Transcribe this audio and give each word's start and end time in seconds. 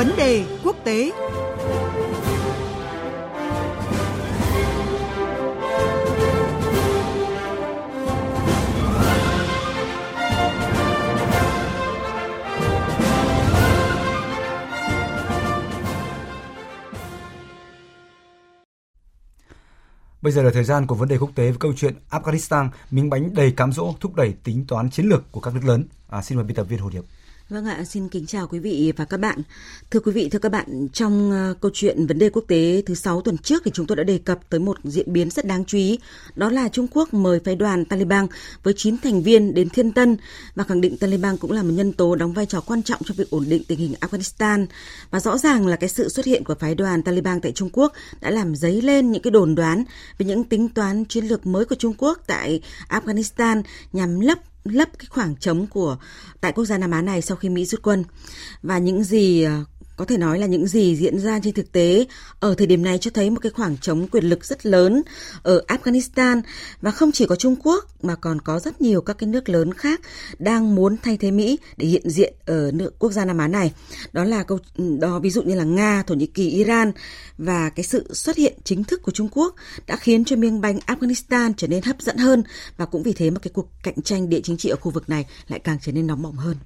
Vấn 0.00 0.16
đề 0.16 0.44
quốc 0.64 0.76
tế 0.84 1.12
Bây 20.22 20.32
giờ 20.32 20.42
là 20.42 20.50
thời 20.50 20.64
gian 20.64 20.86
của 20.86 20.94
vấn 20.94 21.08
đề 21.08 21.18
quốc 21.18 21.30
tế 21.34 21.44
với 21.44 21.58
câu 21.58 21.72
chuyện 21.76 21.94
Afghanistan 22.10 22.68
miếng 22.90 23.10
bánh 23.10 23.34
đầy 23.34 23.52
cám 23.52 23.72
dỗ 23.72 23.94
thúc 24.00 24.14
đẩy 24.14 24.34
tính 24.44 24.64
toán 24.68 24.90
chiến 24.90 25.06
lược 25.06 25.32
của 25.32 25.40
các 25.40 25.54
nước 25.54 25.64
lớn. 25.64 25.84
À, 26.08 26.22
xin 26.22 26.36
mời 26.36 26.44
biên 26.44 26.56
tập 26.56 26.64
viên 26.64 26.78
Hồ 26.78 26.90
Điệp. 26.90 27.04
Vâng 27.50 27.66
ạ, 27.66 27.84
xin 27.84 28.08
kính 28.08 28.26
chào 28.26 28.46
quý 28.46 28.58
vị 28.58 28.92
và 28.96 29.04
các 29.04 29.16
bạn. 29.16 29.38
Thưa 29.90 30.00
quý 30.00 30.12
vị, 30.12 30.28
thưa 30.28 30.38
các 30.38 30.52
bạn, 30.52 30.88
trong 30.92 31.30
ờ, 31.30 31.54
câu 31.60 31.70
chuyện 31.74 32.06
vấn 32.06 32.18
đề 32.18 32.30
quốc 32.30 32.44
tế 32.48 32.82
thứ 32.86 32.94
sáu 32.94 33.20
tuần 33.20 33.38
trước 33.38 33.62
thì 33.64 33.70
chúng 33.74 33.86
tôi 33.86 33.96
đã 33.96 34.02
đề 34.04 34.18
cập 34.18 34.38
tới 34.48 34.60
một 34.60 34.76
diễn 34.84 35.12
biến 35.12 35.30
rất 35.30 35.46
đáng 35.46 35.64
chú 35.64 35.78
ý, 35.78 35.98
đó 36.36 36.50
là 36.50 36.68
Trung 36.68 36.86
Quốc 36.92 37.14
mời 37.14 37.40
phái 37.44 37.56
đoàn 37.56 37.84
Taliban 37.84 38.26
với 38.62 38.74
9 38.76 38.96
thành 38.98 39.22
viên 39.22 39.54
đến 39.54 39.68
Thiên 39.68 39.92
Tân 39.92 40.16
và 40.54 40.64
khẳng 40.64 40.80
định 40.80 40.96
Taliban 40.96 41.36
cũng 41.36 41.52
là 41.52 41.62
một 41.62 41.72
nhân 41.72 41.92
tố 41.92 42.14
đóng 42.16 42.32
vai 42.32 42.46
trò 42.46 42.60
quan 42.60 42.82
trọng 42.82 43.02
trong 43.04 43.16
việc 43.16 43.30
ổn 43.30 43.44
định 43.48 43.62
tình 43.64 43.78
hình 43.78 43.94
Afghanistan. 44.00 44.66
Và 45.10 45.20
rõ 45.20 45.38
ràng 45.38 45.66
là 45.66 45.76
cái 45.76 45.88
sự 45.88 46.08
xuất 46.08 46.26
hiện 46.26 46.44
của 46.44 46.54
phái 46.54 46.74
đoàn 46.74 47.02
Taliban 47.02 47.40
tại 47.40 47.52
Trung 47.52 47.70
Quốc 47.72 47.92
đã 48.20 48.30
làm 48.30 48.54
dấy 48.54 48.82
lên 48.82 49.12
những 49.12 49.22
cái 49.22 49.30
đồn 49.30 49.54
đoán 49.54 49.84
về 50.18 50.26
những 50.26 50.44
tính 50.44 50.68
toán 50.68 51.04
chiến 51.04 51.24
lược 51.24 51.46
mới 51.46 51.64
của 51.64 51.74
Trung 51.74 51.94
Quốc 51.98 52.18
tại 52.26 52.60
Afghanistan 52.88 53.62
nhằm 53.92 54.20
lấp 54.20 54.38
lấp 54.64 54.88
cái 54.98 55.06
khoảng 55.10 55.36
trống 55.36 55.66
của, 55.66 55.96
tại 56.40 56.52
quốc 56.52 56.64
gia 56.64 56.78
Nam 56.78 56.90
Á 56.90 57.02
này 57.02 57.22
sau 57.22 57.36
khi 57.36 57.48
Mỹ 57.48 57.64
rút 57.64 57.82
quân. 57.82 58.04
Và 58.62 58.78
những 58.78 59.04
gì 59.04 59.42
ờ, 59.42 59.64
có 60.00 60.06
thể 60.06 60.16
nói 60.16 60.38
là 60.38 60.46
những 60.46 60.66
gì 60.66 60.96
diễn 60.96 61.18
ra 61.18 61.40
trên 61.42 61.54
thực 61.54 61.72
tế 61.72 62.06
ở 62.40 62.54
thời 62.54 62.66
điểm 62.66 62.82
này 62.82 62.98
cho 62.98 63.10
thấy 63.14 63.30
một 63.30 63.38
cái 63.42 63.52
khoảng 63.52 63.76
trống 63.76 64.08
quyền 64.08 64.24
lực 64.24 64.44
rất 64.44 64.66
lớn 64.66 65.02
ở 65.42 65.62
Afghanistan 65.68 66.42
và 66.80 66.90
không 66.90 67.12
chỉ 67.12 67.26
có 67.26 67.36
Trung 67.36 67.56
Quốc 67.62 67.84
mà 68.02 68.14
còn 68.14 68.40
có 68.40 68.60
rất 68.60 68.80
nhiều 68.80 69.00
các 69.00 69.18
cái 69.18 69.28
nước 69.28 69.48
lớn 69.48 69.74
khác 69.74 70.00
đang 70.38 70.74
muốn 70.74 70.96
thay 71.02 71.16
thế 71.16 71.30
Mỹ 71.30 71.58
để 71.76 71.86
hiện 71.86 72.10
diện 72.10 72.34
ở 72.46 72.70
nước 72.74 72.98
quốc 72.98 73.12
gia 73.12 73.24
Nam 73.24 73.38
Á 73.38 73.48
này. 73.48 73.72
Đó 74.12 74.24
là 74.24 74.42
câu 74.42 74.58
đó 75.00 75.18
ví 75.18 75.30
dụ 75.30 75.42
như 75.42 75.54
là 75.54 75.64
Nga, 75.64 76.02
Thổ 76.06 76.14
Nhĩ 76.14 76.26
Kỳ, 76.26 76.50
Iran 76.50 76.92
và 77.38 77.70
cái 77.70 77.84
sự 77.84 78.14
xuất 78.14 78.36
hiện 78.36 78.54
chính 78.64 78.84
thức 78.84 79.02
của 79.02 79.12
Trung 79.12 79.28
Quốc 79.32 79.54
đã 79.86 79.96
khiến 79.96 80.24
cho 80.24 80.36
miếng 80.36 80.60
bánh 80.60 80.78
Afghanistan 80.86 81.52
trở 81.56 81.66
nên 81.66 81.82
hấp 81.82 82.02
dẫn 82.02 82.16
hơn 82.16 82.42
và 82.76 82.86
cũng 82.86 83.02
vì 83.02 83.12
thế 83.12 83.30
mà 83.30 83.38
cái 83.38 83.50
cuộc 83.54 83.68
cạnh 83.82 84.02
tranh 84.02 84.28
địa 84.28 84.40
chính 84.40 84.56
trị 84.56 84.68
ở 84.68 84.76
khu 84.76 84.90
vực 84.90 85.08
này 85.08 85.26
lại 85.48 85.60
càng 85.60 85.78
trở 85.82 85.92
nên 85.92 86.06
nóng 86.06 86.22
bỏng 86.22 86.36
hơn. 86.36 86.56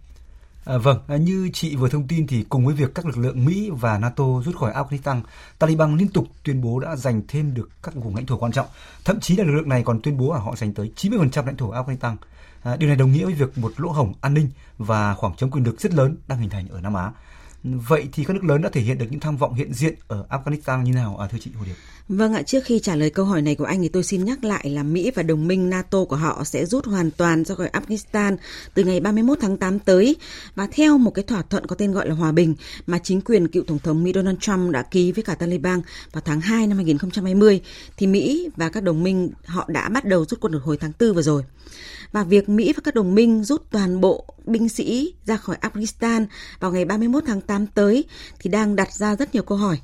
À, 0.64 0.78
vâng, 0.78 0.98
à, 1.08 1.16
như 1.16 1.50
chị 1.52 1.76
vừa 1.76 1.88
thông 1.88 2.08
tin 2.08 2.26
thì 2.26 2.44
cùng 2.48 2.66
với 2.66 2.74
việc 2.74 2.94
các 2.94 3.06
lực 3.06 3.18
lượng 3.18 3.44
Mỹ 3.44 3.70
và 3.70 3.98
NATO 3.98 4.24
rút 4.44 4.56
khỏi 4.56 4.72
Afghanistan, 4.72 5.20
Taliban 5.58 5.96
liên 5.96 6.08
tục 6.08 6.26
tuyên 6.44 6.60
bố 6.60 6.80
đã 6.80 6.96
giành 6.96 7.22
thêm 7.28 7.54
được 7.54 7.68
các 7.82 7.94
vùng 7.94 8.16
lãnh 8.16 8.26
thổ 8.26 8.36
quan 8.38 8.52
trọng. 8.52 8.66
Thậm 9.04 9.20
chí 9.20 9.36
là 9.36 9.44
lực 9.44 9.52
lượng 9.52 9.68
này 9.68 9.82
còn 9.82 10.00
tuyên 10.02 10.16
bố 10.16 10.32
là 10.32 10.38
họ 10.38 10.56
giành 10.56 10.74
tới 10.74 10.92
90% 10.96 11.46
lãnh 11.46 11.56
thổ 11.56 11.72
Afghanistan. 11.72 12.16
À, 12.62 12.76
điều 12.76 12.88
này 12.88 12.96
đồng 12.96 13.12
nghĩa 13.12 13.24
với 13.24 13.34
việc 13.34 13.58
một 13.58 13.72
lỗ 13.76 13.88
hổng 13.88 14.12
an 14.20 14.34
ninh 14.34 14.48
và 14.78 15.14
khoảng 15.14 15.36
trống 15.36 15.50
quyền 15.50 15.64
lực 15.64 15.80
rất 15.80 15.94
lớn 15.94 16.16
đang 16.28 16.38
hình 16.38 16.50
thành 16.50 16.68
ở 16.68 16.80
Nam 16.80 16.94
Á. 16.94 17.10
Vậy 17.64 18.08
thì 18.12 18.24
các 18.24 18.34
nước 18.34 18.44
lớn 18.44 18.62
đã 18.62 18.68
thể 18.68 18.80
hiện 18.80 18.98
được 18.98 19.06
những 19.10 19.20
tham 19.20 19.36
vọng 19.36 19.54
hiện 19.54 19.74
diện 19.74 19.94
ở 20.08 20.26
Afghanistan 20.30 20.82
như 20.82 20.92
nào 20.92 21.16
à, 21.16 21.28
thưa 21.32 21.38
chị 21.40 21.50
Hồ 21.58 21.64
Điệp? 21.64 21.74
Vâng 22.08 22.34
ạ, 22.34 22.42
trước 22.42 22.64
khi 22.64 22.78
trả 22.78 22.96
lời 22.96 23.10
câu 23.10 23.24
hỏi 23.24 23.42
này 23.42 23.54
của 23.54 23.64
anh 23.64 23.82
thì 23.82 23.88
tôi 23.88 24.02
xin 24.02 24.24
nhắc 24.24 24.44
lại 24.44 24.70
là 24.70 24.82
Mỹ 24.82 25.10
và 25.14 25.22
đồng 25.22 25.46
minh 25.46 25.70
NATO 25.70 26.04
của 26.04 26.16
họ 26.16 26.44
sẽ 26.44 26.66
rút 26.66 26.86
hoàn 26.86 27.10
toàn 27.10 27.44
ra 27.44 27.54
khỏi 27.54 27.70
Afghanistan 27.72 28.36
từ 28.74 28.84
ngày 28.84 29.00
31 29.00 29.38
tháng 29.40 29.56
8 29.56 29.78
tới 29.78 30.16
và 30.54 30.68
theo 30.72 30.98
một 30.98 31.10
cái 31.10 31.22
thỏa 31.22 31.42
thuận 31.42 31.66
có 31.66 31.76
tên 31.76 31.92
gọi 31.92 32.08
là 32.08 32.14
hòa 32.14 32.32
bình 32.32 32.54
mà 32.86 32.98
chính 32.98 33.20
quyền 33.20 33.48
cựu 33.48 33.64
tổng 33.66 33.78
thống 33.78 34.04
Mỹ 34.04 34.12
Donald 34.14 34.38
Trump 34.40 34.70
đã 34.70 34.82
ký 34.82 35.12
với 35.12 35.24
cả 35.24 35.34
Taliban 35.34 35.82
vào 36.12 36.22
tháng 36.24 36.40
2 36.40 36.66
năm 36.66 36.76
2020 36.76 37.60
thì 37.96 38.06
Mỹ 38.06 38.50
và 38.56 38.68
các 38.68 38.82
đồng 38.82 39.02
minh 39.02 39.30
họ 39.44 39.64
đã 39.68 39.88
bắt 39.88 40.04
đầu 40.04 40.24
rút 40.24 40.40
quân 40.40 40.52
được 40.52 40.62
hồi 40.62 40.76
tháng 40.76 40.92
4 41.00 41.14
vừa 41.14 41.22
rồi. 41.22 41.42
Và 42.14 42.24
việc 42.24 42.48
Mỹ 42.48 42.72
và 42.72 42.80
các 42.84 42.94
đồng 42.94 43.14
minh 43.14 43.44
rút 43.44 43.70
toàn 43.70 44.00
bộ 44.00 44.24
binh 44.44 44.68
sĩ 44.68 45.14
ra 45.24 45.36
khỏi 45.36 45.56
Afghanistan 45.60 46.26
vào 46.60 46.72
ngày 46.72 46.84
31 46.84 47.22
tháng 47.26 47.40
8 47.40 47.66
tới 47.66 48.04
thì 48.38 48.50
đang 48.50 48.76
đặt 48.76 48.92
ra 48.92 49.16
rất 49.16 49.34
nhiều 49.34 49.42
câu 49.42 49.58
hỏi 49.58 49.78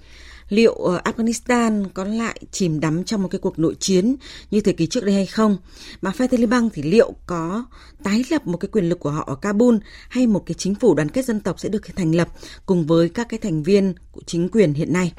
liệu 0.48 0.74
ờ, 0.74 1.00
Afghanistan 1.04 1.84
có 1.94 2.04
lại 2.04 2.40
chìm 2.50 2.80
đắm 2.80 3.04
trong 3.04 3.22
một 3.22 3.28
cái 3.28 3.38
cuộc 3.38 3.58
nội 3.58 3.76
chiến 3.80 4.16
như 4.50 4.60
thời 4.60 4.74
kỳ 4.74 4.86
trước 4.86 5.04
đây 5.04 5.14
hay 5.14 5.26
không? 5.26 5.56
Mà 6.02 6.10
phe 6.10 6.26
Taliban 6.26 6.68
thì 6.72 6.82
liệu 6.82 7.12
có 7.26 7.64
tái 8.02 8.24
lập 8.30 8.46
một 8.46 8.56
cái 8.56 8.68
quyền 8.72 8.88
lực 8.88 9.00
của 9.00 9.10
họ 9.10 9.24
ở 9.26 9.34
Kabul 9.34 9.76
hay 10.08 10.26
một 10.26 10.42
cái 10.46 10.54
chính 10.54 10.74
phủ 10.74 10.94
đoàn 10.94 11.08
kết 11.08 11.24
dân 11.24 11.40
tộc 11.40 11.60
sẽ 11.60 11.68
được 11.68 11.96
thành 11.96 12.14
lập 12.14 12.28
cùng 12.66 12.86
với 12.86 13.08
các 13.08 13.28
cái 13.28 13.38
thành 13.38 13.62
viên 13.62 13.94
của 14.12 14.22
chính 14.26 14.48
quyền 14.48 14.74
hiện 14.74 14.92
nay? 14.92 15.12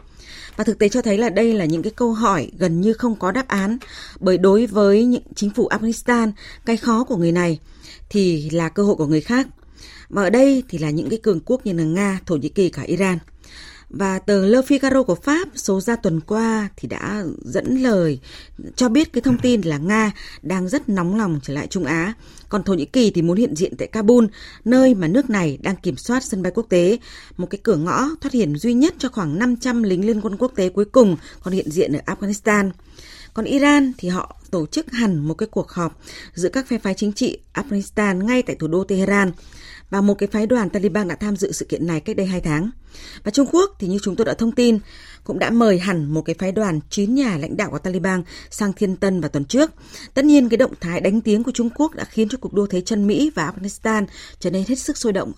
Và 0.55 0.63
thực 0.63 0.79
tế 0.79 0.89
cho 0.89 1.01
thấy 1.01 1.17
là 1.17 1.29
đây 1.29 1.53
là 1.53 1.65
những 1.65 1.81
cái 1.83 1.91
câu 1.95 2.13
hỏi 2.13 2.51
gần 2.57 2.81
như 2.81 2.93
không 2.93 3.15
có 3.15 3.31
đáp 3.31 3.47
án 3.47 3.77
bởi 4.19 4.37
đối 4.37 4.65
với 4.65 5.05
những 5.05 5.23
chính 5.35 5.49
phủ 5.49 5.67
Afghanistan, 5.67 6.31
cái 6.65 6.77
khó 6.77 7.03
của 7.03 7.17
người 7.17 7.31
này 7.31 7.59
thì 8.09 8.49
là 8.49 8.69
cơ 8.69 8.83
hội 8.83 8.95
của 8.95 9.05
người 9.05 9.21
khác. 9.21 9.47
Và 10.09 10.23
ở 10.23 10.29
đây 10.29 10.63
thì 10.69 10.77
là 10.77 10.89
những 10.89 11.09
cái 11.09 11.19
cường 11.23 11.39
quốc 11.45 11.65
như 11.65 11.73
là 11.73 11.83
Nga, 11.83 12.19
Thổ 12.25 12.35
Nhĩ 12.35 12.49
Kỳ, 12.49 12.69
cả 12.69 12.81
Iran. 12.81 13.17
Và 13.94 14.19
tờ 14.19 14.46
Le 14.46 14.62
Figaro 14.62 15.03
của 15.03 15.16
Pháp 15.16 15.47
số 15.56 15.81
ra 15.81 15.96
tuần 15.96 16.19
qua 16.19 16.69
thì 16.78 16.88
đã 16.88 17.24
dẫn 17.41 17.75
lời 17.81 18.19
cho 18.75 18.90
biết 18.90 19.13
cái 19.13 19.22
thông 19.22 19.38
tin 19.38 19.62
là 19.62 19.78
Nga 19.78 20.12
đang 20.41 20.69
rất 20.69 20.90
nóng 20.90 21.18
lòng 21.18 21.40
trở 21.44 21.53
lại 21.53 21.68
Trung 21.68 21.85
Á. 21.85 22.13
Còn 22.50 22.63
Thổ 22.63 22.74
Nhĩ 22.74 22.85
Kỳ 22.85 23.12
thì 23.12 23.22
muốn 23.22 23.38
hiện 23.38 23.56
diện 23.56 23.74
tại 23.78 23.88
Kabul, 23.88 24.25
nơi 24.66 24.96
mà 24.96 25.07
nước 25.07 25.29
này 25.29 25.57
đang 25.62 25.75
kiểm 25.75 25.97
soát 25.97 26.24
sân 26.24 26.41
bay 26.41 26.52
quốc 26.56 26.66
tế, 26.69 26.97
một 27.38 27.50
cái 27.50 27.59
cửa 27.63 27.75
ngõ 27.75 28.09
thoát 28.22 28.34
hiểm 28.34 28.56
duy 28.56 28.74
nhất 28.74 28.96
cho 28.97 29.09
khoảng 29.09 29.40
500 29.40 29.84
lính 29.84 30.08
liên 30.08 30.22
quân 30.22 30.38
quốc 30.38 30.52
tế 30.56 30.69
cuối 30.69 30.85
cùng 30.85 31.18
còn 31.44 31.53
hiện 31.53 31.72
diện 31.72 31.94
ở 31.94 32.16
Afghanistan. 32.16 32.72
Còn 33.34 33.46
Iran 33.46 33.91
thì 33.97 34.09
họ 34.09 34.41
tổ 34.52 34.66
chức 34.66 34.91
hẳn 34.91 35.19
một 35.19 35.34
cái 35.34 35.47
cuộc 35.52 35.72
họp 35.72 36.02
giữa 36.34 36.50
các 36.50 36.68
phe 36.68 36.78
phái 36.78 36.94
chính 36.94 37.13
trị 37.13 37.38
Afghanistan 37.53 38.25
ngay 38.25 38.41
tại 38.41 38.56
thủ 38.56 38.68
đô 38.68 38.84
Tehran 38.84 39.31
và 39.90 40.02
một 40.02 40.13
cái 40.13 40.28
phái 40.28 40.47
đoàn 40.47 40.69
Taliban 40.69 41.08
đã 41.08 41.16
tham 41.16 41.35
dự 41.35 41.52
sự 41.52 41.66
kiện 41.66 41.88
này 41.88 42.00
cách 42.00 42.16
đây 42.16 42.25
2 42.25 42.41
tháng. 42.41 42.69
Và 43.24 43.31
Trung 43.31 43.47
Quốc 43.52 43.72
thì 43.79 43.88
như 43.88 44.00
chúng 44.03 44.16
tôi 44.16 44.25
đã 44.25 44.34
thông 44.34 44.52
tin 44.52 44.79
cũng 45.24 45.40
đã 45.40 45.50
mời 45.50 45.79
hẳn 45.79 46.13
một 46.13 46.22
cái 46.22 46.35
phái 46.40 46.52
đoàn 46.52 46.79
9 46.90 47.16
nhà 47.16 47.38
lãnh 47.38 47.57
đạo 47.57 47.72
của 47.72 47.79
Taliban 47.79 48.24
sang 48.50 48.74
Thiên 48.74 48.96
Tân 48.96 49.22
vào 49.22 49.29
tuần 49.29 49.46
trước. 49.46 49.72
Tất 50.13 50.25
nhiên 50.25 50.50
cái 50.50 50.57
động 50.57 50.74
thái 50.81 51.02
đánh 51.02 51.22
tiếng 51.22 51.44
của 51.44 51.52
Trung 51.52 51.69
Quốc 51.75 51.96
đã 51.96 52.03
khiến 52.03 52.29
cho 52.29 52.38
cuộc 52.41 52.53
đua 52.53 52.68
thế 52.68 52.81
chân 52.81 53.07
Mỹ 53.07 53.31
và 53.35 53.52
Afghanistan 53.52 54.06
trở 54.40 54.50
nên 54.50 54.63
hết 54.68 54.75
sức 54.75 54.97
sôi 54.97 55.13
động. 55.13 55.31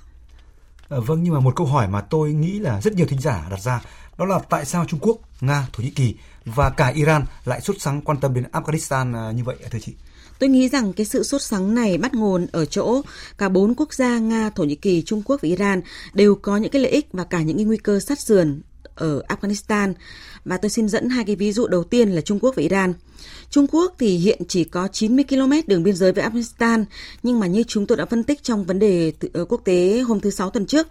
À, 0.90 0.98
vâng, 1.06 1.24
nhưng 1.24 1.34
mà 1.34 1.40
một 1.40 1.56
câu 1.56 1.68
hỏi 1.68 1.88
mà 1.88 2.02
tôi 2.02 2.34
nghĩ 2.34 2.60
là 2.60 2.82
rất 2.82 2.94
nhiều 2.94 3.06
thính 3.08 3.22
giả 3.22 3.48
đặt 3.50 3.62
ra 3.62 3.82
đó 4.18 4.26
là 4.26 4.40
tại 4.50 4.66
sao 4.66 4.86
Trung 4.86 5.00
Quốc, 5.00 5.18
Nga, 5.42 5.68
Thổ 5.74 5.84
Nhĩ 5.84 5.90
Kỳ 5.90 6.16
và 6.46 6.70
cả 6.70 6.88
Iran 6.88 7.26
lại 7.46 7.62
xuất 7.62 7.76
sáng 7.80 8.02
quan 8.02 8.20
tâm 8.20 8.34
đến 8.34 8.46
Afghanistan 8.52 9.14
ờ, 9.14 9.32
như 9.32 9.44
vậy 9.44 9.56
thưa 9.72 9.80
chị? 9.80 9.94
Tôi 10.44 10.50
nghĩ 10.50 10.70
rằng 10.70 10.94
cái 10.94 11.06
sự 11.06 11.24
sốt 11.24 11.42
sắng 11.42 11.76
này 11.76 11.98
bắt 11.98 12.14
nguồn 12.14 12.48
ở 12.52 12.66
chỗ 12.66 13.02
cả 13.38 13.50
bốn 13.50 13.74
quốc 13.76 13.94
gia 13.94 14.20
Nga, 14.20 14.50
Thổ 14.50 14.64
Nhĩ 14.64 14.76
Kỳ, 14.76 15.02
Trung 15.02 15.22
Quốc 15.26 15.42
và 15.42 15.50
Iran 15.50 15.82
đều 16.14 16.36
có 16.36 16.58
những 16.58 16.72
cái 16.72 16.82
lợi 16.82 16.92
ích 16.92 17.08
và 17.14 17.24
cả 17.24 17.42
những 17.42 17.58
cái 17.58 17.66
nguy 17.66 17.78
cơ 17.78 18.00
sát 18.00 18.20
sườn 18.20 18.62
ở 18.96 19.22
Afghanistan. 19.28 19.94
Và 20.46 20.58
tôi 20.58 20.70
xin 20.70 20.90
dẫn 20.90 21.10
hai 21.10 21.26
cái 21.26 21.36
ví 21.36 21.52
dụ 21.52 21.68
đầu 21.68 21.84
tiên 21.84 22.10
là 22.10 22.22
Trung 22.22 22.40
Quốc 22.40 22.56
và 22.56 22.62
Iran. 22.62 22.94
Trung 23.50 23.68
Quốc 23.72 23.96
thì 24.00 24.18
hiện 24.18 24.42
chỉ 24.48 24.64
có 24.64 24.88
90 24.88 25.26
km 25.30 25.52
đường 25.68 25.84
biên 25.84 25.96
giới 25.96 26.12
với 26.12 26.24
Afghanistan, 26.24 26.86
nhưng 27.24 27.40
mà 27.40 27.48
như 27.48 27.64
chúng 27.68 27.86
tôi 27.86 27.98
đã 27.98 28.06
phân 28.06 28.24
tích 28.24 28.44
trong 28.44 28.66
vấn 28.66 28.80
đề 28.80 29.14
ờ, 29.34 29.46
quốc 29.46 29.62
tế 29.64 30.00
hôm 30.08 30.20
thứ 30.20 30.30
Sáu 30.30 30.50
tuần 30.50 30.66
trước, 30.66 30.88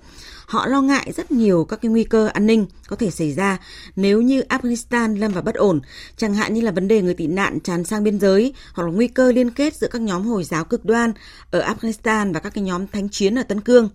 họ 0.46 0.66
lo 0.66 0.80
ngại 0.80 1.12
rất 1.16 1.30
nhiều 1.30 1.64
các 1.64 1.80
cái 1.82 1.90
nguy 1.90 2.04
cơ 2.04 2.26
an 2.26 2.46
ninh 2.46 2.66
có 2.88 2.96
thể 2.96 3.10
xảy 3.10 3.32
ra 3.32 3.58
nếu 3.96 4.22
như 4.22 4.42
Afghanistan 4.48 5.18
lâm 5.18 5.32
vào 5.32 5.42
bất 5.42 5.54
ổn, 5.54 5.80
chẳng 6.16 6.34
hạn 6.34 6.54
như 6.54 6.60
là 6.60 6.70
vấn 6.70 6.88
đề 6.88 7.02
người 7.02 7.14
tị 7.14 7.26
nạn 7.26 7.60
tràn 7.60 7.84
sang 7.84 8.04
biên 8.04 8.20
giới 8.20 8.54
hoặc 8.74 8.84
là 8.84 8.92
nguy 8.92 9.08
cơ 9.08 9.32
liên 9.32 9.50
kết 9.50 9.76
giữa 9.76 9.88
các 9.88 10.02
nhóm 10.02 10.22
Hồi 10.22 10.44
giáo 10.44 10.64
cực 10.64 10.84
đoan 10.84 11.12
ở 11.50 11.74
Afghanistan 11.74 12.32
và 12.32 12.40
các 12.40 12.54
cái 12.54 12.64
nhóm 12.64 12.86
thánh 12.86 13.08
chiến 13.08 13.38
ở 13.38 13.42
Tân 13.42 13.60
Cương. 13.60 13.88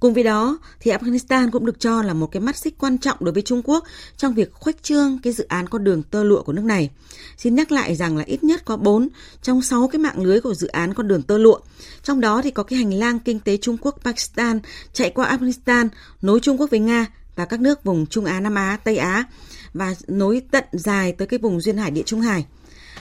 Cùng 0.00 0.14
với 0.14 0.22
đó, 0.22 0.58
thì 0.80 0.90
Afghanistan 0.90 1.50
cũng 1.50 1.66
được 1.66 1.80
cho 1.80 2.02
là 2.02 2.14
một 2.14 2.26
cái 2.26 2.40
mắt 2.40 2.56
xích 2.56 2.74
quan 2.78 2.98
trọng 2.98 3.16
đối 3.20 3.32
với 3.32 3.42
Trung 3.42 3.62
Quốc 3.64 3.84
trong 4.16 4.34
việc 4.34 4.52
khuếch 4.52 4.82
trương 4.82 5.18
cái 5.22 5.32
dự 5.32 5.44
án 5.44 5.68
con 5.68 5.84
đường 5.84 6.02
tơ 6.02 6.24
lụa 6.24 6.42
của 6.42 6.52
nước 6.52 6.64
này. 6.64 6.90
Xin 7.36 7.54
nhắc 7.54 7.71
lại 7.72 7.96
rằng 7.96 8.16
là 8.16 8.24
ít 8.24 8.44
nhất 8.44 8.64
có 8.64 8.76
4 8.76 9.08
trong 9.42 9.62
6 9.62 9.88
cái 9.88 9.98
mạng 9.98 10.22
lưới 10.22 10.40
của 10.40 10.54
dự 10.54 10.66
án 10.66 10.94
con 10.94 11.08
đường 11.08 11.22
tơ 11.22 11.38
lụa. 11.38 11.58
Trong 12.02 12.20
đó 12.20 12.42
thì 12.42 12.50
có 12.50 12.62
cái 12.62 12.78
hành 12.78 12.94
lang 12.94 13.18
kinh 13.18 13.40
tế 13.40 13.56
Trung 13.56 13.76
Quốc-Pakistan 13.80 14.60
chạy 14.92 15.10
qua 15.10 15.36
Afghanistan, 15.36 15.88
nối 16.22 16.40
Trung 16.40 16.60
Quốc 16.60 16.70
với 16.70 16.80
Nga 16.80 17.06
và 17.36 17.44
các 17.44 17.60
nước 17.60 17.84
vùng 17.84 18.06
Trung 18.06 18.24
Á, 18.24 18.40
Nam 18.40 18.54
Á, 18.54 18.78
Tây 18.84 18.96
Á 18.96 19.24
và 19.74 19.94
nối 20.08 20.42
tận 20.50 20.64
dài 20.72 21.12
tới 21.12 21.28
cái 21.28 21.38
vùng 21.38 21.60
duyên 21.60 21.76
hải 21.76 21.90
Địa 21.90 22.02
Trung 22.06 22.20
Hải 22.20 22.46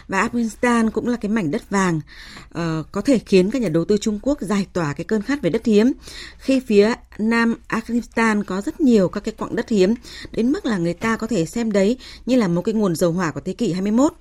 và 0.07 0.27
Afghanistan 0.27 0.89
cũng 0.89 1.07
là 1.07 1.17
cái 1.17 1.31
mảnh 1.31 1.51
đất 1.51 1.69
vàng 1.69 2.01
uh, 2.47 2.91
có 2.91 3.01
thể 3.01 3.19
khiến 3.19 3.51
các 3.51 3.61
nhà 3.61 3.69
đầu 3.69 3.85
tư 3.85 3.97
Trung 3.97 4.19
Quốc 4.21 4.41
giải 4.41 4.67
tỏa 4.73 4.93
cái 4.93 5.05
cơn 5.05 5.21
khát 5.21 5.41
về 5.41 5.49
đất 5.49 5.65
hiếm 5.65 5.91
khi 6.37 6.59
phía 6.59 6.93
Nam 7.17 7.55
Afghanistan 7.69 8.43
có 8.43 8.61
rất 8.61 8.81
nhiều 8.81 9.09
các 9.09 9.23
cái 9.23 9.33
quặng 9.37 9.55
đất 9.55 9.69
hiếm 9.69 9.93
đến 10.31 10.51
mức 10.51 10.65
là 10.65 10.77
người 10.77 10.93
ta 10.93 11.17
có 11.17 11.27
thể 11.27 11.45
xem 11.45 11.71
đấy 11.71 11.97
như 12.25 12.35
là 12.35 12.47
một 12.47 12.61
cái 12.61 12.73
nguồn 12.73 12.95
dầu 12.95 13.11
hỏa 13.11 13.31
của 13.31 13.41
thế 13.45 13.53
kỷ 13.53 13.73
21. 13.73 14.13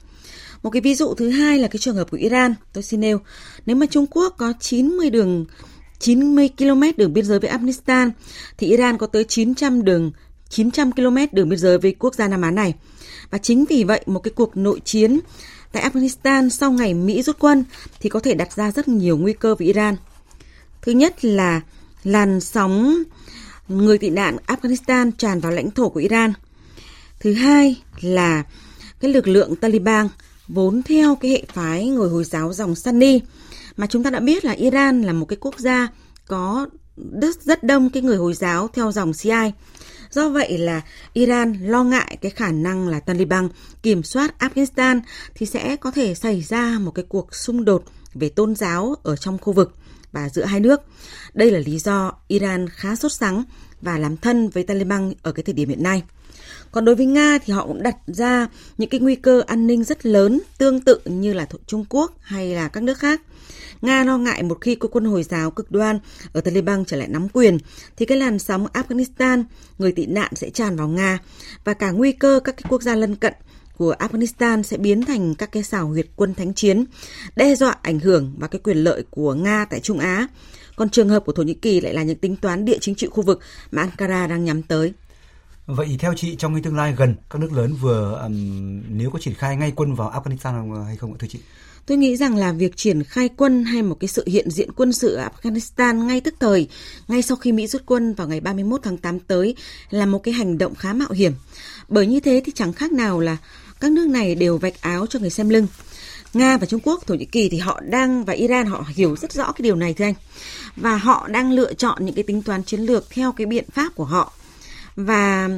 Một 0.62 0.71
cái 0.71 0.83
ví 0.83 0.95
dụ 0.95 1.15
thứ 1.15 1.31
hai 1.31 1.59
là 1.59 1.69
cái 1.69 1.79
trường 1.79 1.97
hợp 1.97 2.11
của 2.11 2.17
Iran, 2.17 2.55
tôi 2.73 2.83
xin 2.83 3.01
nêu. 3.01 3.19
Nếu 3.67 3.77
mà 3.77 3.87
Trung 3.87 4.07
Quốc 4.11 4.35
có 4.39 4.53
90 4.61 5.11
đường 5.11 5.47
90 5.99 6.51
km 6.59 6.83
đường 6.97 7.12
biên 7.12 7.25
giới 7.25 7.39
với 7.39 7.51
Afghanistan 7.51 8.11
thì 8.59 8.67
Iran 8.67 8.99
có 8.99 9.07
tới 9.07 9.25
900 9.25 9.85
đường 9.85 10.12
900 10.49 10.93
km 10.93 11.17
đường 11.33 11.49
biên 11.49 11.59
giới 11.59 11.79
với 11.79 11.95
quốc 11.99 12.15
gia 12.15 12.29
Nam 12.29 12.43
Á 12.43 12.51
này. 12.51 12.75
Và 13.31 13.39
chính 13.39 13.65
vì 13.65 13.85
vậy 13.85 14.01
một 14.07 14.21
cái 14.21 14.33
cuộc 14.35 14.57
nội 14.57 14.81
chiến 14.85 15.21
tại 15.73 15.91
Afghanistan 15.91 16.49
sau 16.49 16.73
ngày 16.73 16.95
Mỹ 16.95 17.23
rút 17.23 17.37
quân 17.39 17.65
thì 18.01 18.09
có 18.09 18.21
thể 18.21 18.35
đặt 18.35 18.53
ra 18.53 18.71
rất 18.71 18.89
nhiều 18.89 19.17
nguy 19.17 19.33
cơ 19.33 19.55
với 19.55 19.67
Iran. 19.67 19.97
Thứ 20.83 20.93
nhất 20.93 21.25
là 21.25 21.61
làn 22.05 22.41
sóng 22.41 23.03
người 23.69 23.99
tị 23.99 24.11
nạn 24.11 24.37
Afghanistan 24.47 25.11
tràn 25.19 25.41
vào 25.41 25.53
lãnh 25.53 25.71
thổ 25.71 25.89
của 25.89 26.01
Iran. 26.01 26.33
Thứ 27.21 27.33
hai 27.33 27.77
là 28.01 28.43
cái 29.01 29.12
lực 29.12 29.29
lượng 29.29 29.57
Taliban 29.57 30.09
vốn 30.55 30.82
theo 30.82 31.14
cái 31.14 31.31
hệ 31.31 31.43
phái 31.52 31.87
người 31.87 32.08
Hồi 32.08 32.25
giáo 32.25 32.52
dòng 32.52 32.75
Sunni 32.75 33.20
mà 33.76 33.87
chúng 33.87 34.02
ta 34.02 34.11
đã 34.11 34.20
biết 34.20 34.44
là 34.44 34.52
Iran 34.52 35.02
là 35.02 35.12
một 35.12 35.26
cái 35.26 35.37
quốc 35.41 35.58
gia 35.58 35.88
có 36.26 36.67
rất 37.23 37.43
rất 37.43 37.64
đông 37.64 37.91
cái 37.91 38.02
người 38.02 38.17
Hồi 38.17 38.35
giáo 38.35 38.69
theo 38.69 38.93
dòng 38.93 39.14
Shia. 39.14 39.50
Do 40.11 40.29
vậy 40.29 40.58
là 40.58 40.82
Iran 41.12 41.52
lo 41.52 41.85
ngại 41.85 42.19
cái 42.20 42.31
khả 42.31 42.52
năng 42.52 42.88
là 42.88 43.00
Taliban 43.00 43.49
kiểm 43.82 44.02
soát 44.02 44.35
Afghanistan 44.38 45.00
thì 45.35 45.47
sẽ 45.47 45.76
có 45.76 45.91
thể 45.91 46.14
xảy 46.14 46.43
ra 46.43 46.79
một 46.79 46.91
cái 46.91 47.05
cuộc 47.08 47.35
xung 47.35 47.64
đột 47.64 47.85
về 48.14 48.29
tôn 48.29 48.55
giáo 48.55 48.94
ở 49.02 49.17
trong 49.17 49.38
khu 49.38 49.52
vực 49.52 49.75
và 50.12 50.29
giữa 50.29 50.44
hai 50.44 50.61
nước. 50.61 50.81
Đây 51.35 51.50
là 51.50 51.58
lý 51.58 51.79
do 51.79 52.12
Iran 52.29 52.69
khá 52.69 52.97
sốt 52.97 53.12
sắng 53.12 53.44
và 53.81 53.99
làm 53.99 54.17
thân 54.17 54.49
với 54.49 54.62
Taliban 54.62 55.12
ở 55.23 55.32
cái 55.32 55.43
thời 55.43 55.55
điểm 55.55 55.69
hiện 55.69 55.82
nay. 55.82 56.02
Còn 56.73 56.85
đối 56.85 56.95
với 56.95 57.07
Nga 57.07 57.39
thì 57.39 57.53
họ 57.53 57.67
cũng 57.67 57.83
đặt 57.83 57.97
ra 58.07 58.49
những 58.79 58.91
cái 58.91 59.01
nguy 59.01 59.15
cơ 59.15 59.43
an 59.47 59.67
ninh 59.67 59.85
rất 59.85 60.07
lớn 60.07 60.41
tương 60.59 60.81
tự 60.81 61.01
như 61.05 61.33
là 61.33 61.47
Trung 61.67 61.85
Quốc 61.89 62.13
hay 62.21 62.55
là 62.55 62.69
các 62.69 62.83
nước 62.83 62.99
khác. 62.99 63.21
Nga 63.83 64.05
lo 64.05 64.19
ngại 64.19 64.43
một 64.43 64.59
khi 64.61 64.75
có 64.75 64.89
quân 64.89 65.05
Hồi 65.05 65.23
giáo 65.23 65.51
cực 65.51 65.73
đoan 65.73 65.99
ở 66.33 66.41
Taliban 66.41 66.85
trở 66.85 66.97
lại 66.97 67.09
nắm 67.09 67.29
quyền, 67.29 67.59
thì 67.97 68.07
cái 68.07 68.19
làn 68.19 68.39
sóng 68.39 68.67
Afghanistan, 68.67 69.45
người 69.79 69.93
tị 69.93 70.07
nạn 70.07 70.33
sẽ 70.35 70.51
tràn 70.51 70.77
vào 70.77 70.89
Nga 70.89 71.19
và 71.65 71.75
cả 71.75 71.91
nguy 71.91 72.13
cơ 72.13 72.41
các 72.45 72.57
cái 72.57 72.65
quốc 72.69 72.83
gia 72.83 72.95
lân 72.95 73.17
cận 73.17 73.33
của 73.77 73.95
Afghanistan 73.99 74.63
sẽ 74.63 74.77
biến 74.77 75.05
thành 75.05 75.35
các 75.35 75.53
cái 75.53 75.63
xảo 75.63 75.89
huyệt 75.89 76.07
quân 76.17 76.35
thánh 76.35 76.55
chiến, 76.55 76.85
đe 77.37 77.55
dọa 77.55 77.77
ảnh 77.83 78.01
hưởng 78.01 78.35
và 78.39 78.49
cái 78.49 78.61
quyền 78.65 78.77
lợi 78.77 79.05
của 79.11 79.35
Nga 79.35 79.65
tại 79.71 79.81
Trung 79.81 79.99
Á. 79.99 80.27
Còn 80.77 80.91
trường 80.91 81.09
hợp 81.09 81.25
của 81.27 81.33
Thổ 81.33 81.43
Nhĩ 81.43 81.55
Kỳ 81.55 81.81
lại 81.81 81.95
là 81.95 82.03
những 82.03 82.19
tính 82.19 82.37
toán 82.37 82.65
địa 82.65 82.79
chính 82.81 82.95
trị 82.95 83.07
khu 83.11 83.23
vực 83.23 83.41
mà 83.71 83.83
Ankara 83.83 84.27
đang 84.27 84.45
nhắm 84.45 84.63
tới. 84.63 84.93
Vậy 85.67 85.97
theo 85.99 86.15
chị 86.17 86.37
trong 86.37 86.55
cái 86.55 86.62
tương 86.62 86.77
lai 86.77 86.95
gần 86.99 87.15
các 87.31 87.39
nước 87.39 87.53
lớn 87.53 87.75
vừa 87.81 88.21
um, 88.23 88.83
nếu 88.89 89.11
có 89.11 89.19
triển 89.19 89.35
khai 89.35 89.57
ngay 89.57 89.73
quân 89.77 89.95
vào 89.95 90.11
Afghanistan 90.11 90.85
hay 90.85 90.97
không 90.97 91.12
ạ 91.12 91.17
thưa 91.19 91.29
chị? 91.31 91.39
Tôi 91.87 91.99
nghĩ 91.99 92.17
rằng 92.17 92.37
là 92.37 92.53
việc 92.53 92.77
triển 92.77 93.03
khai 93.03 93.29
quân 93.37 93.65
hay 93.65 93.83
một 93.83 93.97
cái 94.01 94.09
sự 94.09 94.25
hiện 94.27 94.51
diện 94.51 94.73
quân 94.73 94.93
sự 94.93 95.15
ở 95.15 95.29
Afghanistan 95.29 96.07
ngay 96.07 96.21
tức 96.21 96.35
thời, 96.41 96.69
ngay 97.09 97.23
sau 97.23 97.37
khi 97.37 97.53
Mỹ 97.53 97.67
rút 97.67 97.83
quân 97.87 98.15
vào 98.15 98.29
ngày 98.29 98.41
31 98.41 98.81
tháng 98.83 98.97
8 98.97 99.21
tới 99.21 99.55
là 99.91 100.07
một 100.07 100.19
cái 100.19 100.35
hành 100.35 100.59
động 100.59 100.75
khá 100.75 100.93
mạo 100.93 101.11
hiểm. 101.11 101.33
Bởi 101.89 102.07
như 102.07 102.21
thế 102.21 102.43
thì 102.45 102.53
chẳng 102.55 102.73
khác 102.73 102.93
nào 102.93 103.21
là 103.21 103.37
các 103.81 103.93
nước 103.93 104.09
này 104.09 104.35
đều 104.35 104.59
vạch 104.59 104.81
áo 104.81 105.07
cho 105.07 105.19
người 105.19 105.31
xem 105.31 105.49
lưng. 105.49 105.67
Nga 106.35 106.57
và 106.57 106.67
Trung 106.67 106.81
Quốc, 106.85 107.07
Thổ 107.07 107.15
Nhĩ 107.15 107.25
Kỳ 107.25 107.49
thì 107.49 107.59
họ 107.59 107.81
đang 107.81 108.25
và 108.25 108.33
Iran 108.33 108.67
họ 108.67 108.85
hiểu 108.89 109.17
rất 109.17 109.33
rõ 109.33 109.53
cái 109.53 109.62
điều 109.62 109.77
này 109.77 109.95
thưa 109.95 110.05
anh. 110.05 110.15
Và 110.77 110.97
họ 110.97 111.29
đang 111.29 111.53
lựa 111.53 111.75
chọn 111.75 112.05
những 112.05 112.15
cái 112.15 112.25
tính 112.25 112.43
toán 112.43 112.65
chiến 112.65 112.81
lược 112.81 113.11
theo 113.11 113.33
cái 113.33 113.47
biện 113.47 113.65
pháp 113.71 113.95
của 113.95 114.05
họ. 114.05 114.33
Và 115.05 115.49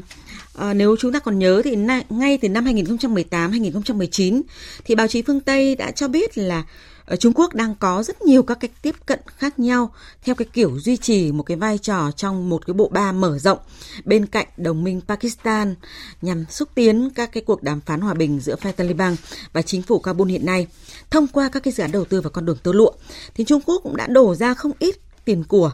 À, 0.55 0.75
nếu 0.75 0.97
chúng 0.99 1.13
ta 1.13 1.19
còn 1.19 1.39
nhớ 1.39 1.63
thì 1.65 1.77
na, 1.77 2.03
ngay 2.11 2.39
từ 2.39 2.49
năm 2.49 2.65
2018 2.65 3.51
2019 3.51 4.43
thì 4.85 4.95
báo 4.95 5.09
chí 5.09 5.23
phương 5.23 5.41
Tây 5.41 5.75
đã 5.75 5.91
cho 5.91 6.09
biết 6.09 6.39
là 6.39 6.65
ở 7.05 7.17
Trung 7.17 7.33
Quốc 7.37 7.55
đang 7.55 7.75
có 7.75 8.03
rất 8.03 8.23
nhiều 8.23 8.43
các 8.43 8.61
cách 8.61 8.71
tiếp 8.83 8.95
cận 9.07 9.21
khác 9.37 9.59
nhau 9.59 9.95
theo 10.25 10.35
cái 10.35 10.49
kiểu 10.53 10.79
duy 10.81 10.97
trì 10.97 11.33
một 11.33 11.43
cái 11.43 11.57
vai 11.57 11.79
trò 11.79 12.11
trong 12.17 12.49
một 12.49 12.67
cái 12.67 12.75
bộ 12.75 12.89
ba 12.89 13.13
mở 13.13 13.39
rộng 13.39 13.59
bên 14.05 14.27
cạnh 14.27 14.47
đồng 14.57 14.85
minh 14.85 15.01
Pakistan 15.09 15.75
nhằm 16.23 16.45
xúc 16.51 16.69
tiến 16.75 17.11
các 17.15 17.33
cái 17.33 17.43
cuộc 17.47 17.63
đàm 17.63 17.81
phán 17.81 18.01
hòa 18.01 18.15
bình 18.15 18.41
giữa 18.41 18.57
phe 18.57 18.73
Taliban 18.73 19.17
và 19.53 19.63
chính 19.63 19.83
phủ 19.83 19.99
Kabul 19.99 20.29
hiện 20.29 20.47
nay 20.47 20.67
thông 21.11 21.27
qua 21.27 21.49
các 21.49 21.63
cái 21.63 21.73
dự 21.73 21.83
án 21.83 21.93
đầu 21.93 22.05
tư 22.05 22.21
vào 22.21 22.31
con 22.31 22.47
đường 22.47 22.59
tơ 22.63 22.73
lụa. 22.73 22.93
Thì 23.35 23.45
Trung 23.45 23.61
Quốc 23.67 23.81
cũng 23.83 23.97
đã 23.97 24.07
đổ 24.07 24.35
ra 24.35 24.55
không 24.55 24.73
ít 24.79 24.97
tiền 25.25 25.45
của 25.45 25.73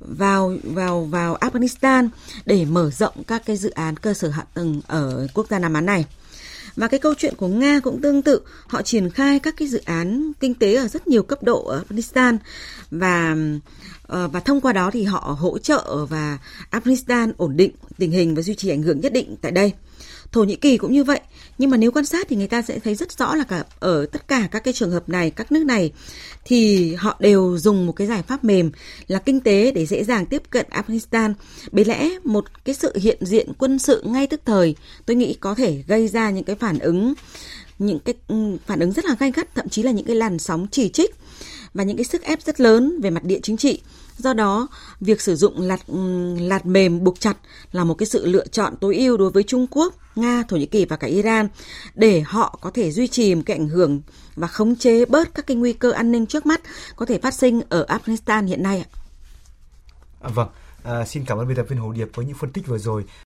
vào 0.00 0.56
vào 0.64 1.04
vào 1.04 1.36
Afghanistan 1.40 2.08
để 2.46 2.64
mở 2.64 2.90
rộng 2.90 3.24
các 3.26 3.42
cái 3.46 3.56
dự 3.56 3.70
án 3.70 3.96
cơ 3.96 4.14
sở 4.14 4.28
hạ 4.28 4.44
tầng 4.54 4.80
ở 4.86 5.26
quốc 5.34 5.46
gia 5.50 5.58
Nam 5.58 5.74
Á 5.74 5.80
này. 5.80 6.04
Và 6.76 6.88
cái 6.88 7.00
câu 7.00 7.14
chuyện 7.18 7.34
của 7.36 7.48
Nga 7.48 7.80
cũng 7.80 8.00
tương 8.00 8.22
tự, 8.22 8.40
họ 8.66 8.82
triển 8.82 9.10
khai 9.10 9.38
các 9.38 9.54
cái 9.56 9.68
dự 9.68 9.80
án 9.84 10.32
kinh 10.40 10.54
tế 10.54 10.74
ở 10.74 10.88
rất 10.88 11.08
nhiều 11.08 11.22
cấp 11.22 11.42
độ 11.42 11.64
ở 11.64 11.84
Afghanistan 11.88 12.36
và 12.90 13.36
ờ, 14.06 14.28
và 14.28 14.40
thông 14.40 14.60
qua 14.60 14.72
đó 14.72 14.90
thì 14.92 15.04
họ 15.04 15.36
hỗ 15.38 15.58
trợ 15.58 16.06
và 16.06 16.38
Afghanistan 16.70 17.32
ổn 17.36 17.56
định 17.56 17.70
tình 17.98 18.10
hình 18.10 18.34
và 18.34 18.42
duy 18.42 18.54
trì 18.54 18.70
ảnh 18.70 18.82
hưởng 18.82 19.00
nhất 19.00 19.12
định 19.12 19.36
tại 19.40 19.52
đây. 19.52 19.72
Thổ 20.32 20.44
Nhĩ 20.44 20.56
Kỳ 20.56 20.76
cũng 20.76 20.92
như 20.92 21.04
vậy. 21.04 21.20
Nhưng 21.58 21.70
mà 21.70 21.76
nếu 21.76 21.92
quan 21.92 22.04
sát 22.04 22.26
thì 22.28 22.36
người 22.36 22.46
ta 22.46 22.62
sẽ 22.62 22.78
thấy 22.78 22.94
rất 22.94 23.18
rõ 23.18 23.34
là 23.34 23.44
cả 23.44 23.64
ở 23.80 24.06
tất 24.06 24.28
cả 24.28 24.48
các 24.50 24.64
cái 24.64 24.74
trường 24.74 24.90
hợp 24.90 25.08
này, 25.08 25.30
các 25.30 25.52
nước 25.52 25.64
này 25.64 25.92
thì 26.44 26.94
họ 26.94 27.16
đều 27.20 27.58
dùng 27.58 27.86
một 27.86 27.92
cái 27.92 28.06
giải 28.06 28.22
pháp 28.22 28.44
mềm 28.44 28.70
là 29.06 29.18
kinh 29.18 29.40
tế 29.40 29.70
để 29.70 29.86
dễ 29.86 30.04
dàng 30.04 30.26
tiếp 30.26 30.42
cận 30.50 30.66
Afghanistan. 30.70 31.34
Bởi 31.72 31.84
lẽ 31.84 32.10
một 32.24 32.64
cái 32.64 32.74
sự 32.74 32.92
hiện 32.96 33.18
diện 33.20 33.52
quân 33.58 33.78
sự 33.78 34.02
ngay 34.06 34.26
tức 34.26 34.40
thời 34.44 34.76
tôi 35.06 35.16
nghĩ 35.16 35.34
có 35.34 35.54
thể 35.54 35.82
gây 35.86 36.08
ra 36.08 36.30
những 36.30 36.44
cái 36.44 36.56
phản 36.56 36.78
ứng 36.78 37.14
những 37.78 37.98
cái 37.98 38.14
ừ, 38.28 38.56
phản 38.66 38.80
ứng 38.80 38.92
rất 38.92 39.04
là 39.04 39.16
gay 39.18 39.32
gắt 39.32 39.54
thậm 39.54 39.68
chí 39.68 39.82
là 39.82 39.90
những 39.90 40.06
cái 40.06 40.16
làn 40.16 40.38
sóng 40.38 40.66
chỉ 40.70 40.88
trích 40.88 41.14
và 41.74 41.84
những 41.84 41.96
cái 41.96 42.04
sức 42.04 42.22
ép 42.22 42.42
rất 42.42 42.60
lớn 42.60 43.00
về 43.00 43.10
mặt 43.10 43.24
địa 43.24 43.40
chính 43.42 43.56
trị 43.56 43.80
Do 44.20 44.32
đó, 44.32 44.68
việc 45.00 45.20
sử 45.20 45.36
dụng 45.36 45.60
lạt 45.60 45.86
ừ, 45.86 46.34
lạt 46.40 46.66
mềm 46.66 47.04
buộc 47.04 47.20
chặt 47.20 47.36
là 47.72 47.84
một 47.84 47.94
cái 47.94 48.06
sự 48.06 48.26
lựa 48.26 48.46
chọn 48.46 48.76
tối 48.80 48.96
ưu 48.96 49.16
đối 49.16 49.30
với 49.30 49.42
Trung 49.42 49.66
Quốc, 49.70 49.94
Nga, 50.16 50.44
Thổ 50.48 50.56
Nhĩ 50.56 50.66
Kỳ 50.66 50.84
và 50.84 50.96
cả 50.96 51.06
Iran 51.06 51.48
để 51.94 52.20
họ 52.20 52.58
có 52.60 52.70
thể 52.70 52.90
duy 52.90 53.06
trì 53.06 53.34
một 53.34 53.42
cái 53.46 53.56
ảnh 53.56 53.68
hưởng 53.68 54.00
và 54.36 54.46
khống 54.46 54.76
chế 54.76 55.04
bớt 55.04 55.34
các 55.34 55.46
cái 55.46 55.56
nguy 55.56 55.72
cơ 55.72 55.90
an 55.90 56.12
ninh 56.12 56.26
trước 56.26 56.46
mắt 56.46 56.60
có 56.96 57.06
thể 57.06 57.18
phát 57.18 57.34
sinh 57.34 57.62
ở 57.68 57.86
Afghanistan 57.88 58.46
hiện 58.46 58.62
nay 58.62 58.78
ạ. 58.78 58.88
À, 60.20 60.30
vâng, 60.34 60.48
à, 60.82 61.04
xin 61.04 61.24
cảm 61.24 61.38
ơn 61.38 61.48
biên 61.48 61.56
tập 61.56 61.66
viên 61.68 61.78
Hồ 61.78 61.92
Điệp 61.92 62.08
với 62.14 62.26
những 62.26 62.36
phân 62.36 62.50
tích 62.50 62.66
vừa 62.66 62.78
rồi. 62.78 63.04